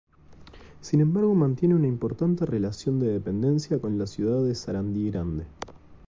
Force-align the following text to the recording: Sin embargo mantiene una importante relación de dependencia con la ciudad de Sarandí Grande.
Sin 0.79 0.99
embargo 0.99 1.35
mantiene 1.35 1.75
una 1.75 1.85
importante 1.85 2.47
relación 2.47 2.97
de 2.99 3.09
dependencia 3.09 3.79
con 3.79 3.99
la 3.99 4.07
ciudad 4.07 4.43
de 4.43 4.55
Sarandí 4.55 5.11
Grande. 5.11 5.45